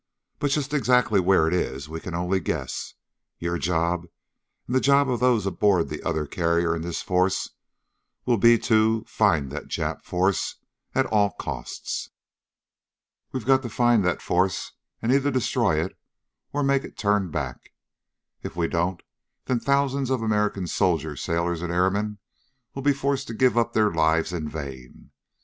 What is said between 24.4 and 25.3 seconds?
vain.